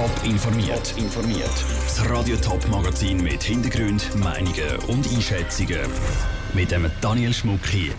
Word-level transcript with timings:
Top 0.00 0.24
informiert. 0.24 0.94
informiert. 0.96 1.64
Das 1.84 2.08
Radio 2.08 2.34
Top 2.36 2.66
Magazin 2.70 3.22
mit 3.22 3.42
Hintergrund, 3.42 4.16
Meinungen 4.16 4.78
und 4.88 5.06
Einschätzungen 5.06 5.80
mit 6.54 6.70
dem 6.70 6.90
Daniel 7.02 7.34
Schmuck 7.34 7.66
hier. 7.66 7.92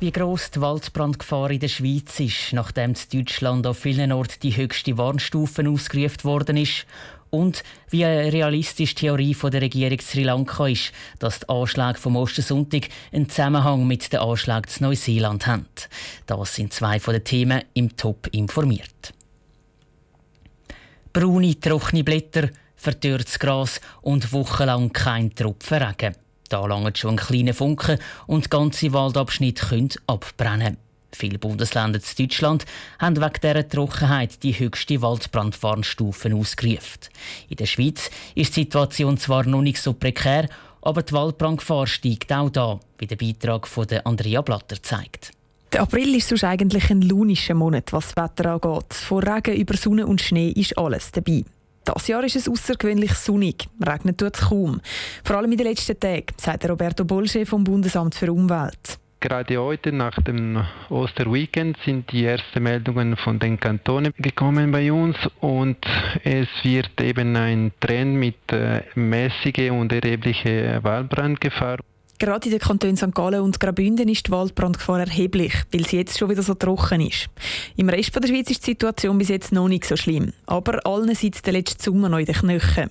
Wie 0.00 0.12
gross 0.12 0.50
die 0.50 0.60
Waldbrandgefahr 0.60 1.50
in 1.50 1.60
der 1.60 1.68
Schweiz 1.68 2.20
ist, 2.20 2.52
nachdem 2.52 2.90
in 2.90 3.24
Deutschland 3.24 3.66
auf 3.66 3.78
vielen 3.78 4.12
Orten 4.12 4.38
die 4.42 4.54
höchste 4.54 4.98
Warnstufe 4.98 5.66
ausgerufen 5.66 6.24
worden 6.24 6.58
ist 6.58 6.84
und 7.30 7.64
wie 7.88 8.04
eine 8.04 8.30
realistische 8.30 8.94
Theorie 8.94 9.32
von 9.32 9.50
der 9.50 9.62
Regierung 9.62 10.00
Sri 10.00 10.24
Lanka 10.24 10.66
ist, 10.66 10.92
dass 11.20 11.40
die 11.40 11.48
Anschläge 11.48 11.98
vom 11.98 12.16
Ostersonntag 12.16 12.90
einen 13.12 13.30
Zusammenhang 13.30 13.86
mit 13.86 14.12
den 14.12 14.20
Anschlägen 14.20 14.68
zu 14.68 14.82
Neuseeland 14.82 15.46
haben. 15.46 15.64
Das 16.26 16.54
sind 16.54 16.74
zwei 16.74 17.00
von 17.00 17.14
den 17.14 17.24
Themen 17.24 17.62
im 17.72 17.96
Top 17.96 18.26
informiert. 18.32 19.14
Braune, 21.14 21.60
trockene 21.60 22.02
Blätter, 22.02 22.50
verdörrtes 22.74 23.38
Gras 23.38 23.80
und 24.02 24.32
wochenlang 24.32 24.92
kein 24.92 25.32
Tropfen 25.32 25.80
Regen. 25.80 26.16
Da 26.48 26.66
langt 26.66 26.98
schon 26.98 27.10
ein 27.14 27.24
kleiner 27.24 27.54
Funken 27.54 28.00
und 28.26 28.50
ganze 28.50 28.92
Waldabschnitte 28.92 29.64
können 29.64 29.90
abbrennen. 30.08 30.76
Viele 31.12 31.38
Bundesländer 31.38 32.00
in 32.00 32.26
Deutschland 32.26 32.66
haben 32.98 33.16
wegen 33.16 33.40
dieser 33.40 33.68
Trockenheit 33.68 34.42
die 34.42 34.58
höchste 34.58 35.00
Waldbrandwarnstufe 35.02 36.34
ausgerufen. 36.34 37.02
In 37.48 37.58
der 37.58 37.66
Schweiz 37.66 38.10
ist 38.34 38.56
die 38.56 38.62
Situation 38.62 39.16
zwar 39.16 39.46
noch 39.46 39.62
nicht 39.62 39.80
so 39.80 39.92
prekär, 39.92 40.48
aber 40.82 41.04
die 41.04 41.12
Waldbrandgefahr 41.12 41.86
steigt 41.86 42.32
auch 42.32 42.50
da, 42.50 42.80
wie 42.98 43.06
der 43.06 43.14
Beitrag 43.14 43.68
von 43.68 43.86
Andrea 44.04 44.42
Blatter 44.42 44.82
zeigt. 44.82 45.30
Der 45.74 45.82
April 45.82 46.14
ist 46.14 46.28
sonst 46.28 46.44
eigentlich 46.44 46.88
ein 46.88 47.02
lunischer 47.02 47.54
Monat, 47.54 47.92
was 47.92 48.14
das 48.14 48.24
Wetter 48.24 48.52
angeht. 48.52 48.94
Von 48.94 49.24
Regen 49.24 49.56
über 49.56 49.76
Sonne 49.76 50.06
und 50.06 50.20
Schnee 50.20 50.50
ist 50.50 50.78
alles 50.78 51.10
dabei. 51.10 51.42
Das 51.84 52.06
Jahr 52.06 52.22
ist 52.22 52.36
es 52.36 52.48
außergewöhnlich 52.48 53.12
sonnig. 53.14 53.66
Regnet 53.84 54.18
tut 54.18 54.36
es 54.36 54.42
kaum. 54.42 54.80
Vor 55.24 55.36
allem 55.36 55.50
in 55.50 55.58
den 55.58 55.66
letzten 55.66 55.98
Tagen, 55.98 56.26
sagt 56.36 56.70
Roberto 56.70 57.04
Bolsche 57.04 57.44
vom 57.44 57.64
Bundesamt 57.64 58.14
für 58.14 58.30
Umwelt. 58.32 59.00
Gerade 59.18 59.56
heute 59.56 59.90
nach 59.90 60.14
dem 60.22 60.64
Osterweekend 60.90 61.76
sind 61.84 62.12
die 62.12 62.24
ersten 62.24 62.62
Meldungen 62.62 63.16
von 63.16 63.40
den 63.40 63.58
Kantonen 63.58 64.14
gekommen 64.16 64.70
bei 64.70 64.92
uns 64.92 65.16
und 65.40 65.78
es 66.22 66.46
wird 66.62 67.00
eben 67.00 67.34
ein 67.34 67.72
Trend 67.80 68.14
mit 68.14 68.36
äh, 68.52 68.82
mäßiger 68.94 69.72
und 69.72 69.92
erheblicher 69.92 70.84
Waldbrandgefahr. 70.84 71.78
Gerade 72.18 72.46
in 72.46 72.52
den 72.52 72.60
Kantonen 72.60 72.96
St. 72.96 73.12
Gallen 73.12 73.40
und 73.40 73.58
Graubünden 73.58 74.08
ist 74.08 74.28
die 74.28 74.30
Waldbrandgefahr 74.30 75.00
erheblich, 75.00 75.52
weil 75.72 75.84
sie 75.84 75.96
jetzt 75.96 76.16
schon 76.16 76.30
wieder 76.30 76.42
so 76.42 76.54
trocken 76.54 77.00
ist. 77.00 77.26
Im 77.76 77.88
Rest 77.88 78.14
der 78.14 78.28
Schweiz 78.28 78.50
ist 78.50 78.64
die 78.66 78.70
Situation 78.70 79.18
bis 79.18 79.28
jetzt 79.28 79.52
noch 79.52 79.68
nicht 79.68 79.84
so 79.84 79.96
schlimm. 79.96 80.32
Aber 80.46 80.86
allen 80.86 81.12
sitzt 81.14 81.46
der 81.46 81.54
letzte 81.54 81.82
Sommer 81.82 82.08
noch 82.08 82.18
in 82.18 82.26
den 82.26 82.34
Knöcheln. 82.36 82.90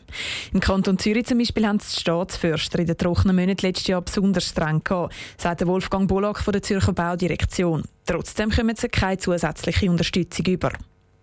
Im 0.52 0.60
Kanton 0.60 1.00
Zürich 1.00 1.26
zum 1.26 1.38
Beispiel 1.38 1.66
haben 1.66 1.78
die 1.78 2.00
Staatsförster 2.00 2.80
in 2.80 2.88
den 2.88 2.98
trockenen 2.98 3.36
Monaten 3.36 3.66
letztes 3.66 3.88
Jahr 3.88 4.02
besonders 4.02 4.50
streng 4.50 4.84
gehabt, 4.84 5.14
sagt 5.38 5.66
Wolfgang 5.66 6.08
Bollack 6.08 6.40
von 6.40 6.52
der 6.52 6.62
Zürcher 6.62 6.94
Baudirektion. 6.94 7.84
Trotzdem 8.06 8.52
kommen 8.52 8.76
sie 8.76 8.90
keine 8.90 9.18
zusätzliche 9.18 9.90
Unterstützung 9.90 10.46
über. 10.48 10.72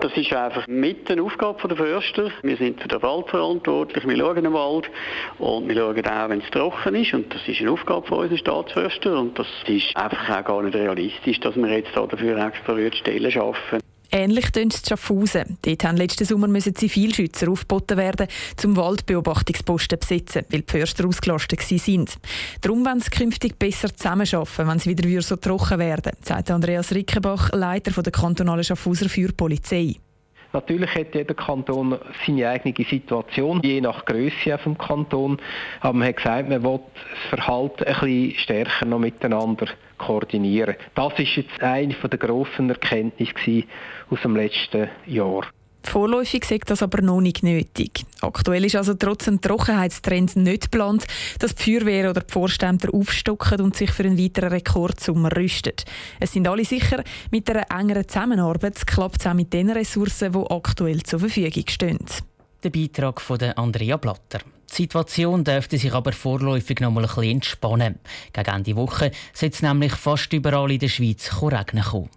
Das 0.00 0.16
ist 0.16 0.32
einfach 0.32 0.66
mit 0.66 1.10
der 1.10 1.22
Aufgabe 1.22 1.68
der 1.68 1.76
Förster. 1.76 2.30
Wir 2.42 2.56
sind 2.56 2.80
für 2.80 2.88
den 2.88 3.02
Wald 3.02 3.28
verantwortlich, 3.28 4.08
wir 4.08 4.16
schauen 4.16 4.42
den 4.42 4.52
Wald 4.54 4.90
und 5.38 5.68
wir 5.68 5.76
schauen 5.76 6.06
auch, 6.06 6.28
wenn 6.30 6.40
es 6.40 6.50
trocken 6.50 6.94
ist 6.94 7.12
und 7.12 7.34
das 7.34 7.46
ist 7.46 7.60
eine 7.60 7.70
Aufgabe 7.70 8.06
von 8.06 8.20
unseren 8.20 8.38
Staatsförster 8.38 9.18
und 9.18 9.38
das 9.38 9.46
ist 9.66 9.94
einfach 9.94 10.38
auch 10.38 10.44
gar 10.44 10.62
nicht 10.62 10.74
realistisch, 10.74 11.38
dass 11.40 11.54
wir 11.54 11.68
jetzt 11.68 11.94
dafür 11.94 12.38
extra 12.38 12.74
Stellen 12.92 13.30
schaffen. 13.30 13.89
Ähnlich 14.12 14.50
tönt 14.50 14.74
es 14.74 14.82
Schaffhausen. 14.86 15.58
Dort 15.62 15.84
haben 15.84 15.96
letzten 15.96 16.24
Sommer 16.24 16.48
müssen 16.48 16.74
Zivilschützer 16.74 17.48
aufgeboten 17.48 17.96
werden, 17.96 18.26
zum 18.56 18.76
Waldbeobachtungsposten 18.76 20.00
zu 20.00 20.08
besetzen, 20.08 20.44
weil 20.50 20.62
die 20.62 20.70
Förster 20.70 21.06
ausgelastet 21.06 21.60
waren. 21.70 22.06
Darum 22.60 22.84
wollen 22.84 23.00
sie 23.00 23.10
künftig 23.10 23.58
besser 23.58 23.94
zusammenarbeiten, 23.94 24.68
wenn 24.68 24.76
es 24.78 24.86
wieder 24.86 25.22
so 25.22 25.36
trocken 25.36 25.78
werden 25.78 26.12
sagt 26.22 26.50
Andreas 26.50 26.92
Rickenbach, 26.92 27.50
Leiter 27.52 28.02
der 28.02 28.12
kantonalen 28.12 28.64
Schaffhauser 28.64 29.08
Feuerpolizei. 29.08 29.96
Natürlich 30.52 30.94
hat 30.94 31.14
jeder 31.14 31.34
Kanton 31.34 31.96
seine 32.26 32.48
eigene 32.48 32.74
Situation, 32.84 33.60
je 33.62 33.80
nach 33.80 34.04
Größe 34.04 34.58
vom 34.58 34.76
Kanton. 34.76 35.38
Aber 35.80 35.92
man 35.92 36.08
hat 36.08 36.16
gesagt, 36.16 36.48
man 36.48 36.62
will 36.64 36.80
das 36.94 37.28
Verhalten 37.30 37.84
ein 37.84 37.94
bisschen 37.94 38.38
stärker 38.38 38.86
noch 38.86 38.98
miteinander 38.98 39.66
koordinieren. 39.98 40.74
Das 40.94 41.18
ist 41.18 41.36
jetzt 41.36 41.62
eine 41.62 41.94
der 41.94 42.18
grossen 42.18 42.68
Erkenntnisse 42.68 43.64
aus 44.10 44.22
dem 44.22 44.34
letzten 44.34 44.88
Jahr. 45.06 45.46
Vorläufig 45.82 46.44
sagt 46.44 46.70
das 46.70 46.82
aber 46.82 47.02
noch 47.02 47.20
nicht 47.20 47.42
nötig. 47.42 48.04
Aktuell 48.20 48.64
ist 48.64 48.76
also 48.76 48.94
trotz 48.94 49.24
dem 49.24 49.40
Trockenheitstrend 49.40 50.36
nicht 50.36 50.70
geplant, 50.70 51.06
dass 51.38 51.54
die 51.54 51.62
Feuerwehr 51.62 52.10
oder 52.10 52.20
die 52.20 52.32
Vorstände 52.32 52.92
aufstocken 52.92 53.60
und 53.60 53.76
sich 53.76 53.90
für 53.90 54.04
einen 54.04 54.18
weiteren 54.18 54.50
Rekordsommer 54.50 55.34
rüsten. 55.36 55.72
Es 56.20 56.32
sind 56.32 56.46
alle 56.46 56.64
sicher, 56.64 57.02
mit 57.30 57.50
einer 57.50 57.70
engeren 57.70 58.06
Zusammenarbeit 58.06 58.86
klappt 58.86 59.20
es 59.20 59.26
auch 59.26 59.34
mit 59.34 59.52
den 59.52 59.70
Ressourcen, 59.70 60.32
die 60.32 60.50
aktuell 60.50 61.02
zur 61.02 61.20
Verfügung 61.20 61.64
stehen. 61.68 61.98
Der 62.62 62.70
Beitrag 62.70 63.20
von 63.20 63.40
Andrea 63.40 63.96
Blatter. 63.96 64.40
Die 64.70 64.82
Situation 64.82 65.42
dürfte 65.42 65.78
sich 65.78 65.92
aber 65.92 66.12
vorläufig 66.12 66.80
noch 66.80 66.92
mal 66.92 67.02
ein 67.02 67.08
bisschen 67.08 67.30
entspannen. 67.30 67.98
Gegen 68.32 68.50
Ende 68.50 68.76
Woche 68.76 69.10
soll 69.32 69.48
es 69.48 69.62
nämlich 69.62 69.92
fast 69.94 70.32
überall 70.32 70.70
in 70.70 70.78
der 70.78 70.88
Schweiz 70.88 71.30
regnen 71.42 71.82
kommen. 71.82 72.10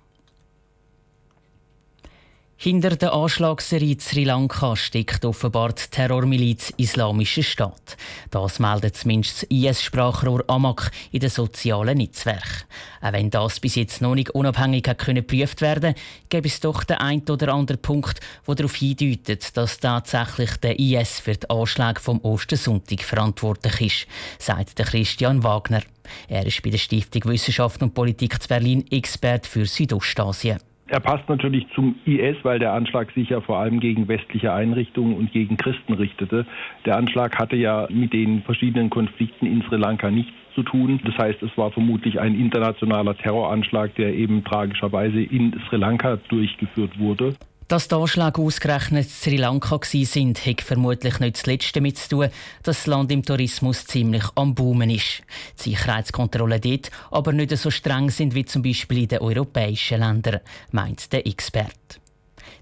Hinter 2.63 2.95
der 2.95 3.11
Anschlagsserie 3.11 3.97
Sri 3.99 4.23
Lanka 4.23 4.77
steckt 4.77 5.25
offenbar 5.25 5.73
die 5.73 5.81
Terrormiliz 5.91 6.71
Islamische 6.77 7.43
Staat. 7.43 7.97
Das 8.31 8.57
meldet 8.57 8.95
zumindest 8.95 9.41
das 9.41 9.49
IS-Sprachrohr 9.49 10.45
Amak 10.47 10.89
in 11.11 11.19
den 11.19 11.29
sozialen 11.29 11.97
Netzwerken. 11.97 12.63
Auch 13.01 13.11
wenn 13.11 13.29
das 13.29 13.59
bis 13.59 13.75
jetzt 13.75 14.01
noch 14.01 14.15
nicht 14.15 14.29
unabhängig 14.29 14.83
geprüft 14.83 15.59
werden 15.59 15.93
gibt 16.29 16.47
es 16.47 16.61
doch 16.61 16.85
den 16.85 16.99
einen 16.99 17.29
oder 17.29 17.53
anderen 17.53 17.81
Punkt, 17.81 18.21
der 18.47 18.55
darauf 18.55 18.75
hindeutet, 18.75 19.57
dass 19.57 19.79
tatsächlich 19.79 20.55
der 20.55 20.79
IS 20.79 21.19
für 21.19 21.35
die 21.35 21.49
Anschläge 21.49 21.99
vom 21.99 22.21
Ostersonntag 22.21 23.03
verantwortlich 23.03 23.81
ist, 23.81 24.07
sagt 24.39 24.77
Christian 24.77 25.43
Wagner. 25.43 25.81
Er 26.29 26.45
ist 26.45 26.63
bei 26.63 26.69
der 26.69 26.77
Stiftung 26.77 27.25
Wissenschaft 27.25 27.83
und 27.83 27.93
Politik 27.93 28.41
zu 28.41 28.47
Berlin 28.47 28.85
Expert 28.89 29.47
für 29.47 29.65
Südostasien. 29.65 30.59
Er 30.93 30.99
passt 30.99 31.27
natürlich 31.27 31.65
zum 31.73 31.95
IS, 32.05 32.37
weil 32.43 32.59
der 32.59 32.73
Anschlag 32.73 33.11
sich 33.13 33.29
ja 33.29 33.41
vor 33.41 33.57
allem 33.57 33.79
gegen 33.79 34.07
westliche 34.07 34.53
Einrichtungen 34.53 35.15
und 35.17 35.31
gegen 35.31 35.57
Christen 35.57 35.93
richtete. 35.93 36.45
Der 36.85 36.97
Anschlag 36.97 37.35
hatte 37.39 37.55
ja 37.55 37.87
mit 37.89 38.13
den 38.13 38.43
verschiedenen 38.43 38.91
Konflikten 38.91 39.47
in 39.47 39.63
Sri 39.63 39.77
Lanka 39.77 40.11
nichts 40.11 40.33
zu 40.53 40.61
tun. 40.61 40.99
Das 41.03 41.17
heißt, 41.17 41.41
es 41.41 41.57
war 41.57 41.71
vermutlich 41.71 42.19
ein 42.19 42.39
internationaler 42.39 43.17
Terroranschlag, 43.17 43.95
der 43.95 44.13
eben 44.13 44.43
tragischerweise 44.43 45.19
in 45.19 45.59
Sri 45.67 45.77
Lanka 45.77 46.17
durchgeführt 46.29 46.99
wurde. 46.99 47.33
Dass 47.73 47.87
die 47.87 47.95
Anschläge 47.95 48.39
ausgerechnet 48.39 49.09
Sri 49.09 49.35
Lanka 49.35 49.79
sind, 49.81 50.45
hat 50.45 50.61
vermutlich 50.61 51.19
nicht 51.19 51.37
das 51.37 51.47
Letzte 51.47 51.73
damit 51.73 51.97
zu 51.97 52.07
tun, 52.07 52.29
dass 52.61 52.77
das 52.77 52.85
Land 52.85 53.11
im 53.11 53.23
Tourismus 53.25 53.87
ziemlich 53.87 54.25
am 54.35 54.53
Boomen 54.53 54.91
ist. 54.91 55.23
Die 55.57 55.71
Sicherheitskontrollen 55.71 56.61
dort 56.61 56.91
aber 57.09 57.33
nicht 57.33 57.57
so 57.57 57.71
streng 57.71 58.11
sind 58.11 58.35
wie 58.35 58.45
zum 58.45 58.61
Beispiel 58.61 58.99
in 58.99 59.07
den 59.07 59.21
europäischen 59.21 60.01
Ländern, 60.01 60.41
meint 60.69 61.11
der 61.11 61.25
Experte. 61.25 62.02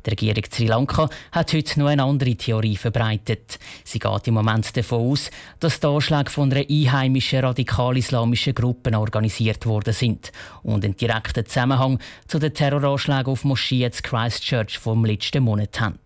Die 0.05 0.09
Regierung 0.09 0.43
Sri 0.51 0.65
Lanka 0.65 1.09
hat 1.31 1.53
heute 1.53 1.79
noch 1.79 1.87
eine 1.87 2.03
andere 2.03 2.35
Theorie 2.35 2.75
verbreitet. 2.75 3.59
Sie 3.83 3.99
geht 3.99 4.27
im 4.27 4.33
Moment 4.33 4.75
davon 4.75 5.11
aus, 5.11 5.29
dass 5.59 5.79
die 5.79 5.87
Anschläge 5.87 6.31
von 6.31 6.51
einer 6.51 6.65
einheimischen 6.67 7.41
radikal-islamischen 7.41 8.55
Gruppe 8.55 8.97
organisiert 8.97 9.65
worden 9.65 9.93
sind 9.93 10.31
und 10.63 10.83
einen 10.83 10.97
direkten 10.97 11.45
Zusammenhang 11.45 11.99
zu 12.27 12.39
den 12.39 12.53
Terroranschlägen 12.53 13.31
auf 13.31 13.43
Moscheen 13.43 13.91
zu 13.91 14.01
Christchurch 14.01 14.79
vom 14.79 15.05
letzten 15.05 15.43
Monat 15.43 15.79
haben. 15.79 15.99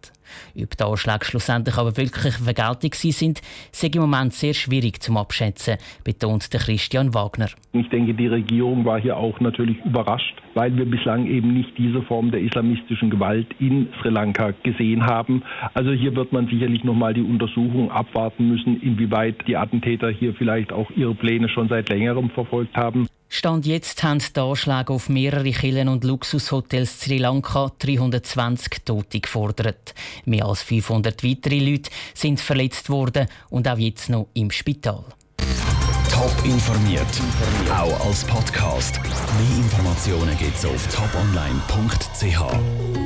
Ob 0.61 0.77
die 0.77 0.83
Anschläge 0.83 1.25
schlussendlich 1.25 1.77
aber 1.77 1.95
wirklich 1.97 2.33
Vergeltung 2.35 2.93
sind, 2.93 3.41
sei 3.71 3.87
im 3.87 4.01
Moment 4.01 4.33
sehr 4.33 4.53
schwierig 4.53 5.01
zu 5.01 5.15
abschätzen, 5.15 5.77
betont 6.03 6.51
der 6.53 6.59
Christian 6.59 7.13
Wagner. 7.13 7.49
Ich 7.73 7.89
denke, 7.89 8.13
die 8.13 8.27
Regierung 8.27 8.85
war 8.85 8.99
hier 8.99 9.17
auch 9.17 9.39
natürlich 9.39 9.77
überrascht, 9.85 10.35
weil 10.53 10.75
wir 10.75 10.85
bislang 10.85 11.27
eben 11.27 11.53
nicht 11.53 11.77
diese 11.77 12.01
Form 12.03 12.31
der 12.31 12.41
islamistischen 12.41 13.09
Gewalt 13.09 13.47
in 13.59 13.89
Sri 13.99 14.09
Lanka 14.09 14.53
gesehen 14.63 15.05
haben. 15.05 15.43
Also 15.73 15.91
hier 15.91 16.15
wird 16.15 16.31
man 16.31 16.47
sicherlich 16.47 16.83
noch 16.83 16.95
mal 16.95 17.13
die 17.13 17.21
Untersuchung 17.21 17.91
abwarten 17.91 18.47
müssen, 18.47 18.81
inwieweit 18.81 19.47
die 19.47 19.57
Attentäter 19.57 20.09
hier 20.09 20.33
vielleicht 20.33 20.71
auch 20.71 20.89
ihre 20.91 21.15
Pläne 21.15 21.49
schon 21.49 21.67
seit 21.67 21.89
längerem 21.89 22.29
verfolgt 22.29 22.75
haben. 22.77 23.07
Stand 23.37 23.65
jetzt 23.65 24.01
haben 24.01 24.19
die 24.19 24.39
Anschläge 24.39 24.93
auf 24.93 25.09
mehrere 25.09 25.51
Killen 25.51 25.89
und 25.89 26.05
Luxushotels 26.05 27.01
Sri 27.01 27.17
Lanka 27.17 27.69
320 27.79 28.85
Tote 28.85 29.19
gefordert. 29.19 29.93
Mehr 30.23 30.45
als 30.45 30.61
500 30.61 31.21
weitere 31.21 31.59
Leute 31.59 31.91
sind 32.13 32.39
verletzt 32.39 32.89
worden 32.89 33.27
und 33.49 33.67
auch 33.67 33.77
jetzt 33.77 34.09
noch 34.09 34.29
im 34.35 34.51
Spital. 34.51 35.03
Top 36.09 36.33
informiert, 36.45 37.05
auch 37.69 38.07
als 38.07 38.23
Podcast. 38.23 39.01
Mehr 39.03 39.57
Informationen 39.57 40.37
gibt 40.37 40.55
es 40.55 40.65
auf 40.65 40.87
toponline.ch. 40.87 42.84